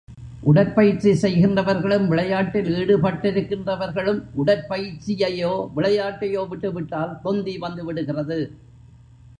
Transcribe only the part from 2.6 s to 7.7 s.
ஈடுபட்டிருக்கின்றவர்களும் உடற் பயிற்சியையோ விளையாட்டையோ விட்டு விட்டால், தொந்தி